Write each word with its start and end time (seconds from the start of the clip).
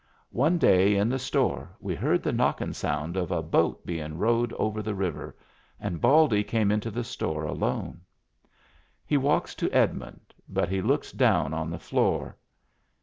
One 0.33 0.57
day 0.57 0.95
in 0.95 1.09
the 1.09 1.19
store 1.19 1.77
we 1.79 1.93
heard 1.93 2.23
the 2.23 2.31
knockin' 2.33 2.73
sound 2.73 3.15
of 3.15 3.29
a 3.29 3.43
boat 3.43 3.85
bein' 3.85 4.17
rowed 4.17 4.51
over 4.53 4.81
the 4.81 4.95
river, 4.95 5.35
and 5.79 6.01
Baldy 6.01 6.43
came 6.43 6.71
into 6.71 6.89
the 6.89 7.03
store 7.03 7.43
alone. 7.43 8.01
He 9.05 9.15
walks 9.17 9.53
to 9.53 9.71
Edmund, 9.71 10.33
but 10.49 10.69
he 10.69 10.81
looks 10.81 11.11
down 11.11 11.53
on 11.53 11.69
the 11.69 11.77
floor. 11.77 12.35